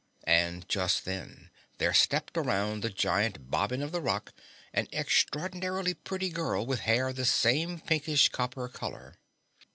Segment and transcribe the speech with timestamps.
[0.25, 4.33] And just then there stepped around the giant bobbin of the rock
[4.73, 9.17] an extraordinarily pretty girl with hair the same pinkish copper color.